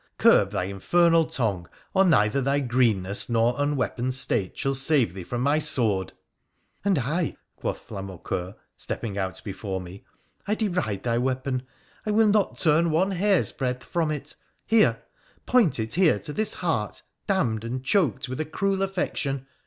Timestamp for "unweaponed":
3.59-4.15